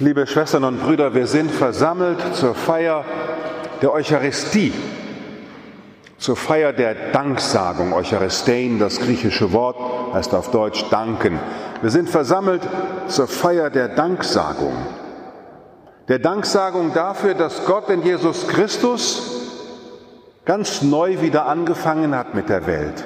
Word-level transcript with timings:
Liebe 0.00 0.26
Schwestern 0.26 0.64
und 0.64 0.82
Brüder, 0.82 1.14
wir 1.14 1.28
sind 1.28 1.52
versammelt 1.52 2.18
zur 2.34 2.56
Feier 2.56 3.04
der 3.80 3.92
Eucharistie, 3.92 4.72
zur 6.18 6.34
Feier 6.34 6.72
der 6.72 7.12
Danksagung. 7.12 7.92
Eucharistein, 7.92 8.80
das 8.80 8.98
griechische 8.98 9.52
Wort, 9.52 9.76
heißt 10.12 10.34
auf 10.34 10.50
Deutsch 10.50 10.84
danken. 10.90 11.38
Wir 11.80 11.90
sind 11.90 12.10
versammelt 12.10 12.62
zur 13.06 13.28
Feier 13.28 13.70
der 13.70 13.86
Danksagung. 13.86 14.74
Der 16.08 16.18
Danksagung 16.18 16.92
dafür, 16.92 17.34
dass 17.34 17.64
Gott 17.64 17.88
in 17.88 18.02
Jesus 18.02 18.48
Christus 18.48 19.30
ganz 20.44 20.82
neu 20.82 21.20
wieder 21.20 21.46
angefangen 21.46 22.16
hat 22.16 22.34
mit 22.34 22.48
der 22.48 22.66
Welt. 22.66 23.04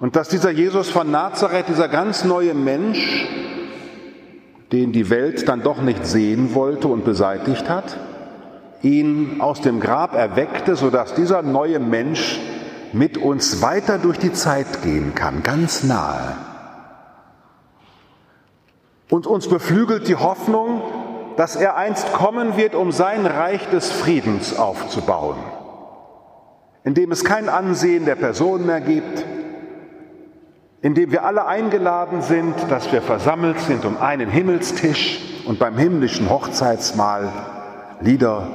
Und 0.00 0.16
dass 0.16 0.28
dieser 0.28 0.50
Jesus 0.50 0.90
von 0.90 1.08
Nazareth, 1.08 1.68
dieser 1.68 1.86
ganz 1.86 2.24
neue 2.24 2.52
Mensch, 2.52 3.28
den 4.72 4.92
die 4.92 5.10
Welt 5.10 5.48
dann 5.48 5.62
doch 5.62 5.80
nicht 5.80 6.06
sehen 6.06 6.54
wollte 6.54 6.88
und 6.88 7.04
beseitigt 7.04 7.68
hat, 7.68 7.96
ihn 8.82 9.40
aus 9.40 9.60
dem 9.60 9.80
Grab 9.80 10.14
erweckte, 10.14 10.76
sodass 10.76 11.14
dieser 11.14 11.42
neue 11.42 11.80
Mensch 11.80 12.38
mit 12.92 13.18
uns 13.18 13.62
weiter 13.62 13.98
durch 13.98 14.18
die 14.18 14.32
Zeit 14.32 14.82
gehen 14.82 15.14
kann, 15.14 15.42
ganz 15.42 15.84
nahe. 15.84 16.36
Und 19.10 19.26
uns 19.26 19.48
beflügelt 19.48 20.06
die 20.06 20.16
Hoffnung, 20.16 20.82
dass 21.36 21.56
er 21.56 21.76
einst 21.76 22.12
kommen 22.12 22.56
wird, 22.56 22.74
um 22.74 22.92
sein 22.92 23.24
Reich 23.24 23.68
des 23.70 23.90
Friedens 23.90 24.58
aufzubauen, 24.58 25.38
in 26.84 26.94
dem 26.94 27.10
es 27.10 27.24
kein 27.24 27.48
Ansehen 27.48 28.04
der 28.04 28.16
Person 28.16 28.66
mehr 28.66 28.80
gibt, 28.80 29.24
in 30.80 30.94
dem 30.94 31.10
wir 31.10 31.24
alle 31.24 31.46
eingeladen 31.46 32.22
sind, 32.22 32.54
dass 32.68 32.92
wir 32.92 33.02
versammelt 33.02 33.58
sind 33.60 33.84
um 33.84 33.96
einen 33.96 34.30
Himmelstisch 34.30 35.20
und 35.46 35.58
beim 35.58 35.76
himmlischen 35.76 36.30
Hochzeitsmahl 36.30 37.32
Lieder 38.00 38.48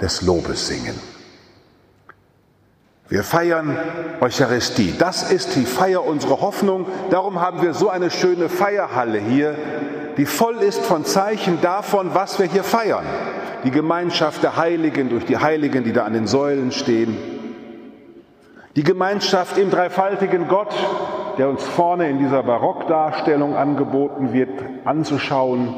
des 0.00 0.22
Lobes 0.22 0.66
singen. 0.66 0.98
Wir 3.08 3.24
feiern 3.24 3.76
Eucharistie. 4.20 4.94
Das 4.98 5.30
ist 5.30 5.56
die 5.56 5.66
Feier 5.66 6.04
unserer 6.04 6.40
Hoffnung. 6.40 6.86
Darum 7.10 7.40
haben 7.40 7.62
wir 7.62 7.74
so 7.74 7.88
eine 7.90 8.10
schöne 8.10 8.48
Feierhalle 8.48 9.18
hier, 9.18 9.54
die 10.16 10.26
voll 10.26 10.56
ist 10.56 10.80
von 10.80 11.04
Zeichen 11.04 11.60
davon, 11.60 12.14
was 12.14 12.38
wir 12.38 12.46
hier 12.46 12.64
feiern. 12.64 13.04
Die 13.64 13.70
Gemeinschaft 13.70 14.42
der 14.42 14.56
Heiligen 14.56 15.08
durch 15.08 15.24
die 15.24 15.38
Heiligen, 15.38 15.84
die 15.84 15.92
da 15.92 16.04
an 16.04 16.12
den 16.12 16.26
Säulen 16.26 16.72
stehen. 16.72 17.16
Die 18.76 18.82
Gemeinschaft 18.82 19.58
im 19.58 19.70
dreifaltigen 19.70 20.48
Gott, 20.48 20.74
der 21.38 21.48
uns 21.48 21.62
vorne 21.62 22.08
in 22.08 22.18
dieser 22.18 22.42
Barockdarstellung 22.42 23.56
angeboten 23.56 24.32
wird, 24.32 24.62
anzuschauen. 24.84 25.74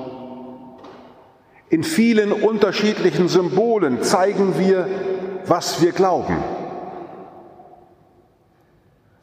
In 1.68 1.82
vielen 1.82 2.32
unterschiedlichen 2.32 3.28
Symbolen 3.28 4.02
zeigen 4.02 4.58
wir, 4.58 4.86
was 5.46 5.82
wir 5.82 5.92
glauben. 5.92 6.36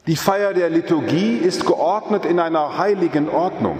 Die 0.06 0.16
Feier 0.16 0.52
der 0.52 0.68
Liturgie 0.68 1.36
ist 1.36 1.64
geordnet 1.64 2.26
in 2.26 2.40
einer 2.40 2.76
heiligen 2.76 3.28
Ordnung. 3.28 3.78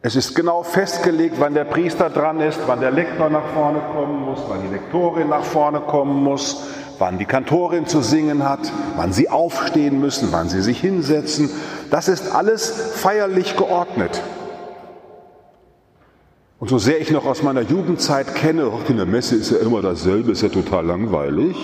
Es 0.00 0.16
ist 0.16 0.34
genau 0.34 0.62
festgelegt, 0.62 1.36
wann 1.38 1.54
der 1.54 1.64
Priester 1.64 2.08
dran 2.08 2.40
ist, 2.40 2.60
wann 2.66 2.80
der 2.80 2.90
Lektor 2.90 3.30
nach 3.30 3.46
vorne 3.54 3.80
kommen 3.92 4.24
muss, 4.24 4.40
wann 4.48 4.62
die 4.62 4.72
Lektorin 4.74 5.28
nach 5.28 5.44
vorne 5.44 5.80
kommen 5.80 6.22
muss, 6.22 6.66
wann 6.98 7.18
die 7.18 7.24
Kantorin 7.24 7.86
zu 7.86 8.02
singen 8.02 8.48
hat, 8.48 8.72
wann 8.96 9.12
sie 9.12 9.30
aufstehen 9.30 10.00
müssen, 10.00 10.28
wann 10.30 10.48
sie 10.48 10.62
sich 10.62 10.80
hinsetzen. 10.80 11.50
Das 11.90 12.08
ist 12.08 12.34
alles 12.34 12.70
feierlich 12.94 13.56
geordnet. 13.56 14.22
Und 16.60 16.68
so 16.68 16.78
sehr 16.78 17.00
ich 17.00 17.10
noch 17.12 17.24
aus 17.24 17.42
meiner 17.42 17.62
Jugendzeit 17.62 18.34
kenne, 18.34 18.70
in 18.88 18.96
der 18.96 19.06
Messe 19.06 19.36
ist 19.36 19.52
ja 19.52 19.58
immer 19.58 19.80
dasselbe, 19.80 20.32
ist 20.32 20.42
ja 20.42 20.48
total 20.48 20.86
langweilig. 20.86 21.56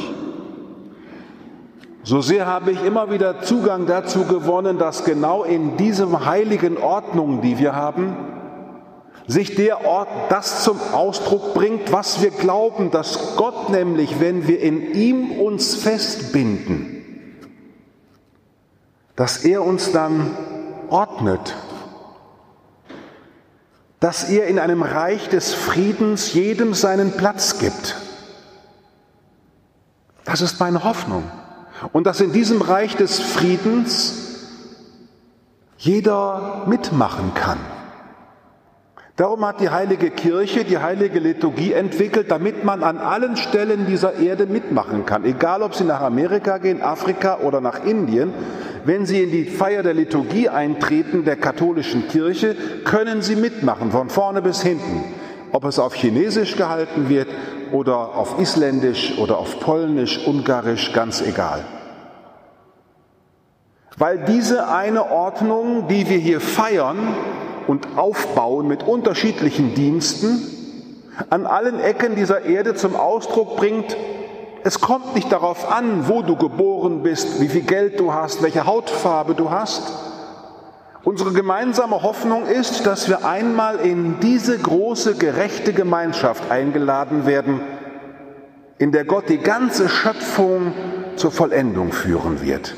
So 2.05 2.21
sehr 2.21 2.47
habe 2.47 2.71
ich 2.71 2.85
immer 2.85 3.11
wieder 3.11 3.41
Zugang 3.43 3.87
dazu 3.87 4.25
gewonnen, 4.25 4.79
dass 4.79 5.05
genau 5.05 5.43
in 5.43 5.77
diesem 5.79 6.27
heiligen 6.27 6.77
Ordnung, 6.77 7.41
die 7.41 7.59
wir 7.59 7.75
haben, 7.75 8.34
sich 9.27 9.55
der 9.55 9.85
Ort 9.85 10.09
das 10.31 10.65
zum 10.65 10.79
Ausdruck 10.93 11.55
bringt, 11.55 11.93
was 11.93 12.23
wir 12.23 12.31
glauben, 12.31 12.91
dass 12.91 13.37
Gott 13.37 13.71
nämlich, 13.71 14.21
wenn 14.21 14.47
wir 14.47 14.61
in 14.61 14.95
ihm 14.95 15.33
uns 15.33 15.75
festbinden, 15.77 17.03
dass 19.17 19.45
er 19.45 19.63
uns 19.63 19.93
dann 19.93 20.37
ordnet, 20.91 21.55
dass 24.01 24.29
er 24.29 24.49
in 24.49 24.59
einem 24.59 24.83
Reich 24.83 25.29
des 25.31 25.55
Friedens 25.55 26.35
jedem 26.35 26.75
seinen 26.75 27.13
Platz 27.13 27.59
gibt. 27.59 27.97
Das 30.25 30.43
ist 30.43 30.61
meine 30.61 30.85
Hoffnung. 30.85 31.25
Und 31.93 32.07
dass 32.07 32.21
in 32.21 32.33
diesem 32.33 32.61
Reich 32.61 32.97
des 32.97 33.21
Friedens 33.21 34.25
jeder 35.79 36.65
mitmachen 36.67 37.35
kann. 37.35 37.59
Darum 39.17 39.47
hat 39.47 39.61
die 39.61 39.71
heilige 39.71 40.11
Kirche 40.11 40.65
die 40.65 40.79
heilige 40.79 41.21
Liturgie 41.21 41.73
entwickelt, 41.73 42.33
damit 42.33 42.65
man 42.65 42.83
an 42.83 42.99
allen 42.99 43.37
Stellen 43.37 43.87
dieser 43.87 44.19
Erde 44.19 44.47
mitmachen 44.47 45.07
kann. 45.07 45.25
Egal, 45.25 45.63
ob 45.63 45.77
Sie 45.77 45.85
nach 45.85 46.01
Amerika 46.01 46.59
gehen, 46.59 46.83
Afrika 46.83 47.39
oder 47.39 47.61
nach 47.61 47.85
Indien, 47.85 48.35
wenn 48.85 49.07
Sie 49.07 49.23
in 49.23 49.31
die 49.31 49.45
Feier 49.45 49.85
der 49.85 49.95
Liturgie 49.95 50.49
eintreten 50.49 51.25
der 51.25 51.37
katholischen 51.37 52.09
Kirche, 52.09 52.57
können 52.85 53.23
Sie 53.23 53.37
mitmachen, 53.37 53.93
von 53.93 54.11
vorne 54.11 54.43
bis 54.43 54.63
hinten. 54.63 55.05
Ob 55.53 55.65
es 55.65 55.79
auf 55.79 55.95
Chinesisch 55.95 56.57
gehalten 56.57 57.09
wird 57.09 57.29
oder 57.71 58.17
auf 58.17 58.41
Isländisch 58.41 59.17
oder 59.19 59.39
auf 59.39 59.61
Polnisch, 59.61 60.27
Ungarisch, 60.27 60.93
ganz 60.93 61.23
egal. 61.23 61.65
Weil 63.97 64.25
diese 64.25 64.69
eine 64.69 65.09
Ordnung, 65.13 65.87
die 65.87 66.09
wir 66.09 66.19
hier 66.19 66.41
feiern 66.41 66.99
und 67.67 67.97
aufbauen 67.97 68.69
mit 68.69 68.83
unterschiedlichen 68.83 69.75
Diensten, 69.75 70.43
an 71.31 71.47
allen 71.47 71.81
Ecken 71.81 72.17
dieser 72.17 72.45
Erde 72.45 72.75
zum 72.75 72.97
Ausdruck 72.97 73.57
bringt, 73.57 73.97
es 74.65 74.81
kommt 74.81 75.15
nicht 75.15 75.31
darauf 75.31 75.71
an, 75.71 76.09
wo 76.09 76.23
du 76.23 76.37
geboren 76.37 77.03
bist, 77.03 77.41
wie 77.41 77.49
viel 77.49 77.63
Geld 77.63 78.01
du 78.01 78.15
hast, 78.15 78.43
welche 78.43 78.67
Hautfarbe 78.67 79.35
du 79.35 79.51
hast. 79.51 79.93
Unsere 81.05 81.33
gemeinsame 81.33 82.03
Hoffnung 82.03 82.47
ist, 82.47 82.87
dass 82.87 83.11
wir 83.11 83.27
einmal 83.27 83.77
in 83.77 84.21
diese 84.21 84.59
große 84.59 85.17
gerechte 85.17 85.75
Gemeinschaft 85.75 86.51
eingeladen 86.51 87.27
werden, 87.27 87.61
in 88.79 88.91
der 88.91 89.05
Gott 89.05 89.29
die 89.29 89.39
ganze 89.39 89.91
Schöpfung 89.91 90.73
zur 91.17 91.31
Vollendung 91.31 91.93
führen 91.93 92.41
wird. 92.41 92.75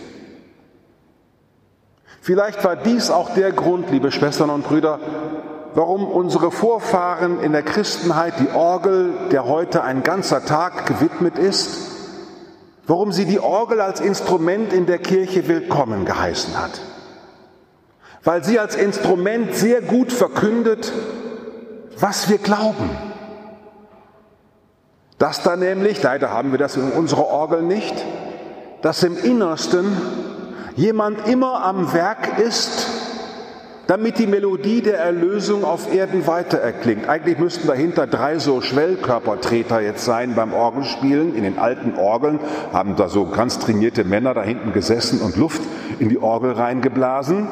Vielleicht 2.27 2.65
war 2.65 2.75
dies 2.75 3.09
auch 3.09 3.35
der 3.35 3.53
Grund, 3.53 3.93
liebe 3.93 4.11
Schwestern 4.11 4.51
und 4.51 4.65
Brüder, 4.65 4.99
warum 5.77 6.09
unsere 6.09 6.51
Vorfahren 6.51 7.39
in 7.39 7.53
der 7.53 7.63
Christenheit 7.63 8.35
die 8.41 8.53
Orgel, 8.53 9.13
der 9.31 9.45
heute 9.45 9.85
ein 9.85 10.03
ganzer 10.03 10.45
Tag 10.45 10.87
gewidmet 10.87 11.39
ist, 11.39 11.89
warum 12.89 13.13
sie 13.13 13.27
die 13.27 13.39
Orgel 13.39 13.81
als 13.81 14.01
Instrument 14.01 14.73
in 14.73 14.87
der 14.87 14.99
Kirche 14.99 15.47
willkommen 15.47 16.05
geheißen 16.05 16.61
hat. 16.61 16.81
Weil 18.25 18.43
sie 18.43 18.59
als 18.59 18.75
Instrument 18.75 19.55
sehr 19.55 19.81
gut 19.81 20.11
verkündet, 20.11 20.93
was 22.01 22.29
wir 22.29 22.39
glauben. 22.39 22.91
Dass 25.19 25.45
da 25.45 25.55
nämlich, 25.55 26.03
leider 26.03 26.33
haben 26.33 26.51
wir 26.51 26.59
das 26.59 26.75
in 26.75 26.91
unserer 26.91 27.29
Orgel 27.29 27.63
nicht, 27.63 27.95
dass 28.83 29.05
im 29.05 29.17
Innersten 29.17 29.97
jemand 30.77 31.27
immer 31.27 31.65
am 31.65 31.93
Werk 31.93 32.39
ist, 32.39 32.87
damit 33.87 34.19
die 34.19 34.27
Melodie 34.27 34.83
der 34.83 34.99
Erlösung 34.99 35.65
auf 35.65 35.93
Erden 35.93 36.27
weiter 36.27 36.59
erklingt. 36.59 37.09
Eigentlich 37.09 37.39
müssten 37.39 37.67
dahinter 37.67 38.07
drei 38.07 38.39
so 38.39 38.61
Schwellkörpertreter 38.61 39.81
jetzt 39.81 40.05
sein 40.05 40.35
beim 40.35 40.53
Orgelspielen. 40.53 41.35
In 41.35 41.45
den 41.45 41.59
alten 41.59 41.97
Orgeln 41.97 42.41
haben 42.73 42.97
da 42.97 43.09
so 43.09 43.27
ganz 43.27 43.59
trainierte 43.59 44.05
Männer 44.05 44.35
da 44.35 44.43
hinten 44.43 44.73
gesessen 44.73 45.21
und 45.21 45.37
Luft 45.37 45.63
in 45.99 46.09
die 46.09 46.19
Orgel 46.19 46.53
reingeblasen. 46.53 47.49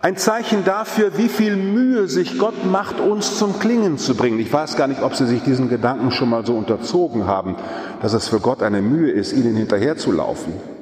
Ein 0.00 0.16
Zeichen 0.16 0.64
dafür, 0.64 1.18
wie 1.18 1.28
viel 1.28 1.56
Mühe 1.56 2.06
sich 2.06 2.38
Gott 2.38 2.64
macht, 2.64 3.00
uns 3.00 3.36
zum 3.36 3.58
Klingen 3.58 3.98
zu 3.98 4.14
bringen. 4.14 4.38
Ich 4.38 4.52
weiß 4.52 4.76
gar 4.76 4.86
nicht, 4.86 5.02
ob 5.02 5.14
Sie 5.16 5.26
sich 5.26 5.42
diesen 5.42 5.68
Gedanken 5.68 6.12
schon 6.12 6.30
mal 6.30 6.46
so 6.46 6.54
unterzogen 6.54 7.26
haben, 7.26 7.56
dass 8.00 8.14
es 8.14 8.28
für 8.28 8.40
Gott 8.40 8.62
eine 8.62 8.80
Mühe 8.80 9.10
ist, 9.10 9.32
Ihnen 9.32 9.56
hinterherzulaufen 9.56 10.77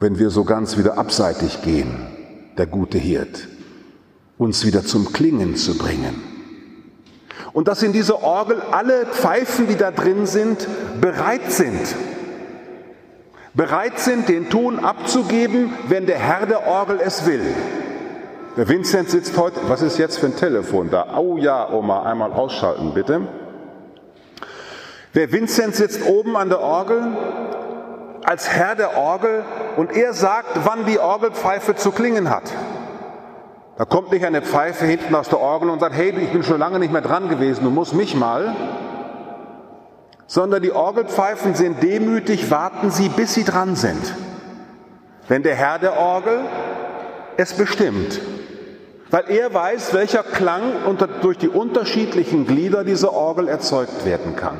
wenn 0.00 0.18
wir 0.18 0.30
so 0.30 0.44
ganz 0.44 0.78
wieder 0.78 0.96
abseitig 0.96 1.60
gehen, 1.62 2.06
der 2.56 2.66
gute 2.66 2.96
Hirt, 2.96 3.48
uns 4.38 4.64
wieder 4.64 4.82
zum 4.82 5.12
Klingen 5.12 5.56
zu 5.56 5.76
bringen. 5.76 6.22
Und 7.52 7.68
dass 7.68 7.82
in 7.82 7.92
dieser 7.92 8.22
Orgel 8.22 8.62
alle 8.70 9.04
Pfeifen, 9.06 9.68
die 9.68 9.76
da 9.76 9.90
drin 9.90 10.24
sind, 10.24 10.66
bereit 11.00 11.52
sind. 11.52 11.94
Bereit 13.52 13.98
sind, 13.98 14.28
den 14.28 14.48
Ton 14.48 14.78
abzugeben, 14.78 15.72
wenn 15.88 16.06
der 16.06 16.18
Herr 16.18 16.46
der 16.46 16.66
Orgel 16.66 17.00
es 17.04 17.26
will. 17.26 17.42
Der 18.56 18.68
Vincent 18.68 19.10
sitzt 19.10 19.36
heute, 19.36 19.60
was 19.68 19.82
ist 19.82 19.98
jetzt 19.98 20.18
für 20.18 20.26
ein 20.26 20.36
Telefon 20.36 20.90
da? 20.90 21.18
Oh 21.18 21.36
ja, 21.36 21.70
Oma, 21.70 22.04
einmal 22.04 22.32
ausschalten 22.32 22.94
bitte. 22.94 23.22
Der 25.14 25.30
Vincent 25.32 25.74
sitzt 25.74 26.06
oben 26.06 26.36
an 26.36 26.48
der 26.48 26.60
Orgel 26.60 27.02
als 28.30 28.48
Herr 28.48 28.76
der 28.76 28.96
Orgel 28.96 29.42
und 29.76 29.90
er 29.90 30.12
sagt, 30.12 30.50
wann 30.62 30.86
die 30.86 31.00
Orgelpfeife 31.00 31.74
zu 31.74 31.90
klingen 31.90 32.30
hat. 32.30 32.44
Da 33.76 33.84
kommt 33.84 34.12
nicht 34.12 34.24
eine 34.24 34.40
Pfeife 34.40 34.84
hinten 34.84 35.16
aus 35.16 35.28
der 35.28 35.40
Orgel 35.40 35.68
und 35.68 35.80
sagt, 35.80 35.96
hey, 35.96 36.10
ich 36.10 36.30
bin 36.30 36.44
schon 36.44 36.60
lange 36.60 36.78
nicht 36.78 36.92
mehr 36.92 37.02
dran 37.02 37.28
gewesen, 37.28 37.64
du 37.64 37.70
musst 37.70 37.92
mich 37.92 38.14
mal. 38.14 38.54
Sondern 40.28 40.62
die 40.62 40.70
Orgelpfeifen 40.70 41.56
sind 41.56 41.82
demütig, 41.82 42.52
warten 42.52 42.92
sie, 42.92 43.08
bis 43.08 43.34
sie 43.34 43.42
dran 43.42 43.74
sind. 43.74 44.14
Wenn 45.26 45.42
der 45.42 45.56
Herr 45.56 45.80
der 45.80 45.98
Orgel 45.98 46.44
es 47.36 47.54
bestimmt. 47.54 48.20
Weil 49.10 49.24
er 49.28 49.52
weiß, 49.52 49.92
welcher 49.92 50.22
Klang 50.22 50.84
unter, 50.86 51.08
durch 51.08 51.36
die 51.36 51.48
unterschiedlichen 51.48 52.46
Glieder 52.46 52.84
dieser 52.84 53.12
Orgel 53.12 53.48
erzeugt 53.48 54.04
werden 54.04 54.36
kann. 54.36 54.58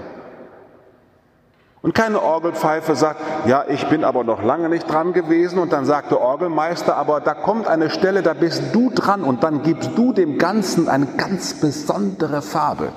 Und 1.83 1.95
keine 1.95 2.21
Orgelpfeife 2.21 2.95
sagt, 2.95 3.23
ja, 3.47 3.65
ich 3.69 3.87
bin 3.89 4.05
aber 4.05 4.23
noch 4.23 4.43
lange 4.43 4.69
nicht 4.69 4.91
dran 4.91 5.15
gewesen. 5.15 5.59
Und 5.59 5.73
dann 5.73 5.87
sagt 5.87 6.11
der 6.11 6.21
Orgelmeister, 6.21 6.97
aber 6.97 7.21
da 7.21 7.33
kommt 7.33 7.67
eine 7.67 7.89
Stelle, 7.89 8.23
da 8.23 8.35
bist 8.35 8.63
du 8.75 8.91
dran 8.91 9.23
und 9.23 9.43
dann 9.43 9.63
gibst 9.63 9.93
du 9.97 10.13
dem 10.13 10.37
Ganzen 10.37 10.89
eine 10.89 11.07
ganz 11.07 11.55
besondere 11.55 12.43
Farbe. 12.43 12.93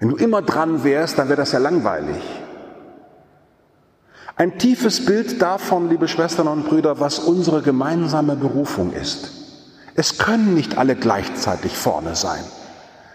Wenn 0.00 0.08
du 0.08 0.16
immer 0.16 0.42
dran 0.42 0.82
wärst, 0.82 1.18
dann 1.18 1.28
wäre 1.28 1.36
das 1.36 1.52
ja 1.52 1.60
langweilig. 1.60 2.20
Ein 4.34 4.58
tiefes 4.58 5.04
Bild 5.04 5.40
davon, 5.42 5.90
liebe 5.90 6.08
Schwestern 6.08 6.48
und 6.48 6.66
Brüder, 6.66 6.98
was 6.98 7.18
unsere 7.18 7.62
gemeinsame 7.62 8.34
Berufung 8.34 8.92
ist. 8.92 9.32
Es 9.94 10.18
können 10.18 10.54
nicht 10.54 10.78
alle 10.78 10.96
gleichzeitig 10.96 11.76
vorne 11.76 12.16
sein. 12.16 12.42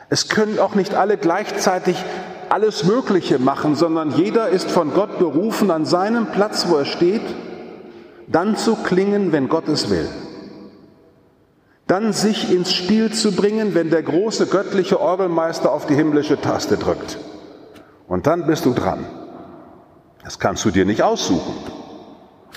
Es 0.09 0.29
können 0.29 0.59
auch 0.59 0.75
nicht 0.75 0.93
alle 0.93 1.17
gleichzeitig 1.17 1.97
alles 2.49 2.83
Mögliche 2.83 3.39
machen, 3.39 3.75
sondern 3.75 4.11
jeder 4.11 4.49
ist 4.49 4.71
von 4.71 4.93
Gott 4.93 5.19
berufen, 5.19 5.71
an 5.71 5.85
seinem 5.85 6.27
Platz, 6.27 6.67
wo 6.69 6.77
er 6.77 6.85
steht, 6.85 7.21
dann 8.27 8.55
zu 8.55 8.75
klingen, 8.75 9.31
wenn 9.31 9.49
Gott 9.49 9.67
es 9.67 9.89
will. 9.89 10.07
Dann 11.87 12.13
sich 12.13 12.51
ins 12.51 12.73
Spiel 12.73 13.11
zu 13.11 13.31
bringen, 13.31 13.75
wenn 13.75 13.89
der 13.89 14.01
große 14.01 14.47
göttliche 14.47 14.99
Orgelmeister 14.99 15.71
auf 15.71 15.85
die 15.85 15.95
himmlische 15.95 16.41
Taste 16.41 16.77
drückt. 16.77 17.19
Und 18.07 18.25
dann 18.25 18.47
bist 18.47 18.65
du 18.65 18.73
dran. 18.73 19.05
Das 20.23 20.39
kannst 20.39 20.65
du 20.65 20.71
dir 20.71 20.85
nicht 20.85 21.03
aussuchen. 21.03 21.53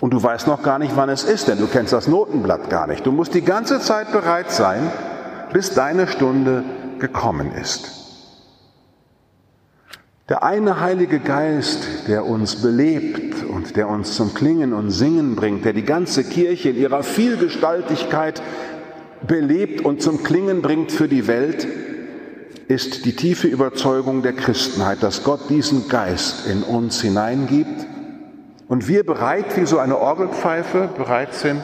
Und 0.00 0.14
du 0.14 0.22
weißt 0.22 0.46
noch 0.46 0.62
gar 0.62 0.78
nicht, 0.78 0.96
wann 0.96 1.10
es 1.10 1.24
ist, 1.24 1.48
denn 1.48 1.58
du 1.58 1.66
kennst 1.66 1.92
das 1.92 2.08
Notenblatt 2.08 2.70
gar 2.70 2.86
nicht. 2.86 3.04
Du 3.04 3.12
musst 3.12 3.34
die 3.34 3.42
ganze 3.42 3.80
Zeit 3.80 4.12
bereit 4.12 4.50
sein, 4.50 4.90
bis 5.52 5.74
deine 5.74 6.06
Stunde 6.06 6.64
gekommen 6.98 7.52
ist. 7.52 8.07
Der 10.28 10.42
eine 10.42 10.78
Heilige 10.80 11.20
Geist, 11.20 12.06
der 12.06 12.26
uns 12.26 12.56
belebt 12.56 13.42
und 13.44 13.76
der 13.76 13.88
uns 13.88 14.14
zum 14.14 14.34
Klingen 14.34 14.74
und 14.74 14.90
Singen 14.90 15.36
bringt, 15.36 15.64
der 15.64 15.72
die 15.72 15.84
ganze 15.84 16.22
Kirche 16.22 16.68
in 16.68 16.76
ihrer 16.76 17.02
Vielgestaltigkeit 17.02 18.42
belebt 19.26 19.80
und 19.80 20.02
zum 20.02 20.22
Klingen 20.22 20.60
bringt 20.60 20.92
für 20.92 21.08
die 21.08 21.26
Welt, 21.28 21.66
ist 22.68 23.06
die 23.06 23.16
tiefe 23.16 23.48
Überzeugung 23.48 24.20
der 24.20 24.34
Christenheit, 24.34 25.02
dass 25.02 25.24
Gott 25.24 25.48
diesen 25.48 25.88
Geist 25.88 26.46
in 26.46 26.62
uns 26.62 27.00
hineingibt 27.00 27.86
und 28.68 28.86
wir 28.86 29.06
bereit, 29.06 29.56
wie 29.56 29.64
so 29.64 29.78
eine 29.78 29.98
Orgelpfeife, 29.98 30.90
bereit 30.94 31.32
sind, 31.32 31.62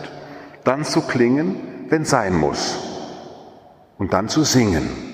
dann 0.65 0.85
zu 0.85 1.03
klingen, 1.03 1.57
wenn 1.91 2.07
sein 2.07 2.35
muss 2.35 2.79
und 3.99 4.15
dann 4.15 4.31
zu 4.31 4.43
singen 4.43 5.14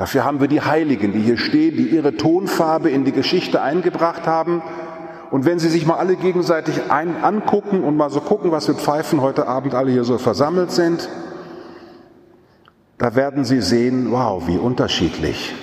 Dafür 0.00 0.24
haben 0.24 0.40
wir 0.40 0.48
die 0.48 0.62
Heiligen, 0.62 1.12
die 1.12 1.20
hier 1.20 1.36
stehen, 1.36 1.76
die 1.76 1.88
ihre 1.88 2.16
Tonfarbe 2.16 2.88
in 2.88 3.04
die 3.04 3.12
Geschichte 3.12 3.60
eingebracht 3.60 4.26
haben. 4.26 4.62
Und 5.30 5.44
wenn 5.44 5.58
Sie 5.58 5.68
sich 5.68 5.84
mal 5.84 5.96
alle 5.96 6.16
gegenseitig 6.16 6.90
ein 6.90 7.22
angucken 7.22 7.84
und 7.84 7.98
mal 7.98 8.08
so 8.08 8.22
gucken, 8.22 8.50
was 8.50 8.64
für 8.64 8.74
Pfeifen 8.74 9.20
heute 9.20 9.46
Abend 9.46 9.74
alle 9.74 9.90
hier 9.90 10.04
so 10.04 10.16
versammelt 10.16 10.70
sind, 10.70 11.06
da 12.96 13.14
werden 13.14 13.44
Sie 13.44 13.60
sehen, 13.60 14.10
wow, 14.10 14.42
wie 14.46 14.56
unterschiedlich. 14.56 15.54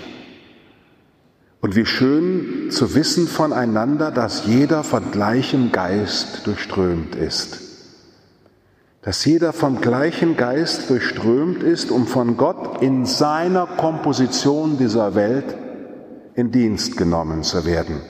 Und 1.60 1.75
wie 1.75 1.88
schön 1.88 2.69
zu 2.69 2.94
wissen 2.94 3.28
voneinander, 3.28 4.12
dass 4.12 4.45
jeder 4.45 4.83
von 4.83 5.10
gleichem 5.10 5.72
Geist 5.72 6.45
durchströmt 6.45 7.16
ist 7.16 7.67
dass 9.07 9.24
jeder 9.24 9.54
vom 9.54 9.80
gleichen 9.80 10.36
Geist 10.36 10.89
durchströmt 10.89 11.63
ist, 11.63 11.92
um 11.92 12.07
von 12.07 12.36
Gott 12.36 12.81
in 12.81 13.06
seiner 13.06 13.65
Komposition 13.65 14.77
dieser 14.77 15.15
Welt 15.15 15.56
in 16.36 16.51
Dienst 16.51 16.98
genommen 16.98 17.42
zu 17.42 17.65
werden. 17.65 18.01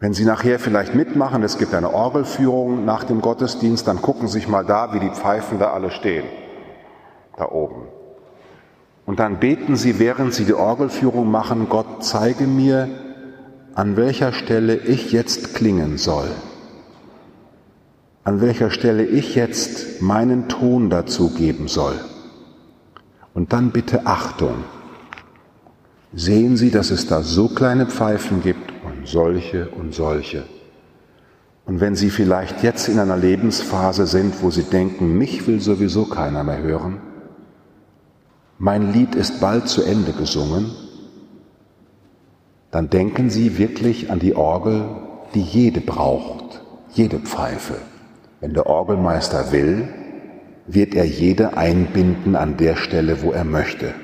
Wenn 0.00 0.12
Sie 0.12 0.26
nachher 0.26 0.58
vielleicht 0.58 0.94
mitmachen, 0.94 1.42
es 1.42 1.56
gibt 1.56 1.72
eine 1.72 1.94
Orgelführung 1.94 2.84
nach 2.84 3.04
dem 3.04 3.22
Gottesdienst, 3.22 3.88
dann 3.88 4.02
gucken 4.02 4.28
Sie 4.28 4.34
sich 4.34 4.48
mal 4.48 4.66
da, 4.66 4.92
wie 4.92 5.00
die 5.00 5.08
Pfeifen 5.08 5.58
da 5.58 5.72
alle 5.72 5.90
stehen, 5.90 6.26
da 7.38 7.48
oben. 7.48 7.88
Und 9.06 9.18
dann 9.18 9.40
beten 9.40 9.76
Sie, 9.76 9.98
während 9.98 10.34
Sie 10.34 10.44
die 10.44 10.52
Orgelführung 10.52 11.30
machen, 11.30 11.70
Gott 11.70 12.04
zeige 12.04 12.44
mir, 12.44 12.90
an 13.74 13.96
welcher 13.96 14.34
Stelle 14.34 14.76
ich 14.76 15.10
jetzt 15.10 15.54
klingen 15.54 15.96
soll 15.96 16.28
an 18.24 18.40
welcher 18.40 18.70
Stelle 18.70 19.04
ich 19.04 19.34
jetzt 19.34 20.00
meinen 20.00 20.48
Ton 20.48 20.88
dazu 20.88 21.30
geben 21.30 21.68
soll. 21.68 21.94
Und 23.34 23.52
dann 23.52 23.70
bitte 23.70 24.06
Achtung. 24.06 24.64
Sehen 26.14 26.56
Sie, 26.56 26.70
dass 26.70 26.90
es 26.90 27.06
da 27.06 27.22
so 27.22 27.48
kleine 27.48 27.86
Pfeifen 27.86 28.42
gibt 28.42 28.72
und 28.84 29.06
solche 29.06 29.68
und 29.70 29.94
solche. 29.94 30.44
Und 31.66 31.80
wenn 31.80 31.96
Sie 31.96 32.10
vielleicht 32.10 32.62
jetzt 32.62 32.88
in 32.88 32.98
einer 32.98 33.16
Lebensphase 33.16 34.06
sind, 34.06 34.42
wo 34.42 34.50
Sie 34.50 34.62
denken, 34.62 35.18
mich 35.18 35.46
will 35.46 35.60
sowieso 35.60 36.06
keiner 36.06 36.44
mehr 36.44 36.62
hören, 36.62 37.00
mein 38.58 38.92
Lied 38.92 39.14
ist 39.14 39.40
bald 39.40 39.68
zu 39.68 39.82
Ende 39.82 40.12
gesungen, 40.12 40.70
dann 42.70 42.88
denken 42.88 43.28
Sie 43.28 43.58
wirklich 43.58 44.10
an 44.10 44.18
die 44.18 44.36
Orgel, 44.36 44.84
die 45.34 45.42
jede 45.42 45.80
braucht, 45.80 46.62
jede 46.92 47.18
Pfeife. 47.18 47.74
Wenn 48.44 48.52
der 48.52 48.66
Orgelmeister 48.66 49.52
will, 49.52 49.88
wird 50.66 50.94
er 50.94 51.06
jede 51.06 51.56
einbinden 51.56 52.36
an 52.36 52.58
der 52.58 52.76
Stelle, 52.76 53.22
wo 53.22 53.32
er 53.32 53.44
möchte. 53.44 53.94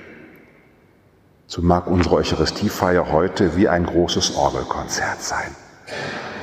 So 1.46 1.60
mag 1.60 1.86
unsere 1.86 2.14
Eucharistiefeier 2.14 3.12
heute 3.12 3.54
wie 3.58 3.68
ein 3.68 3.84
großes 3.84 4.36
Orgelkonzert 4.36 5.20
sein. 5.20 5.54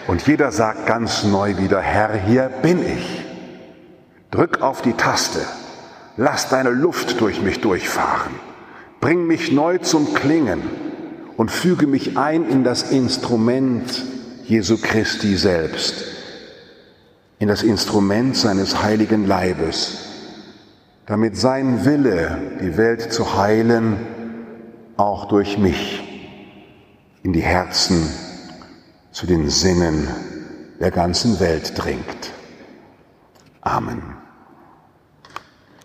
Und 0.06 0.28
jeder 0.28 0.52
sagt 0.52 0.86
ganz 0.86 1.24
neu 1.24 1.58
wieder, 1.58 1.82
Herr, 1.82 2.14
hier 2.14 2.52
bin 2.62 2.86
ich. 2.86 3.26
Drück 4.30 4.62
auf 4.62 4.84
die 4.84 4.94
Taste, 4.94 5.40
lass 6.18 6.50
deine 6.50 6.70
Luft 6.70 7.20
durch 7.20 7.42
mich 7.42 7.62
durchfahren, 7.62 8.34
bring 9.02 9.26
mich 9.26 9.52
neu 9.52 9.80
zum 9.80 10.14
Klingen 10.14 10.62
und 11.36 11.50
füge 11.50 11.88
mich 11.88 12.16
ein 12.16 12.48
in 12.48 12.64
das 12.64 12.92
Instrument 12.92 14.04
Jesu 14.44 14.78
Christi 14.80 15.36
selbst 15.36 16.17
in 17.40 17.48
das 17.48 17.64
Instrument 17.64 18.36
seines 18.36 18.82
heiligen 18.82 19.26
Leibes, 19.26 20.00
damit 21.06 21.38
sein 21.38 21.86
Wille, 21.86 22.58
die 22.62 22.78
Welt 22.78 23.14
zu 23.14 23.38
heilen, 23.38 23.98
auch 24.98 25.26
durch 25.26 25.58
mich 25.58 26.04
in 27.24 27.34
die 27.34 27.42
Herzen 27.42 28.10
zu 29.12 29.28
den 29.28 29.50
Sinnen 29.50 30.08
der 30.80 30.92
ganzen 30.92 31.40
Welt 31.40 31.74
dringt. 31.76 32.32
Amen. 33.62 34.17